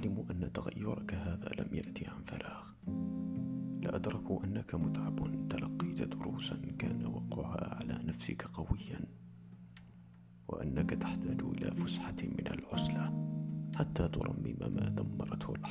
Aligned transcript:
علموا 0.00 0.24
أن 0.30 0.52
تغيرك 0.52 1.14
هذا 1.14 1.48
لم 1.58 1.74
يأتي 1.74 2.06
عن 2.06 2.22
فراغ. 2.24 2.64
لأدركوا 3.82 4.44
أنك 4.44 4.74
متعب. 4.74 5.48
تلقيت 5.48 6.02
دروسا 6.02 6.56
كان 6.78 7.06
وقعها 7.06 7.74
على 7.74 8.00
نفسك 8.04 8.42
قويا. 8.42 9.00
وأنك 10.48 10.90
تحتاج 10.90 11.42
إلى 11.42 11.70
فسحة 11.70 12.16
من 12.22 12.46
العزلة 12.46 13.04
حتى 13.76 14.08
ترمم 14.08 14.56
ما 14.60 14.88
دمرته 14.88 15.54
الحياة. 15.54 15.69